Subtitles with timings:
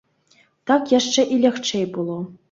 [0.69, 2.17] Так яшчэ і лягчэй было.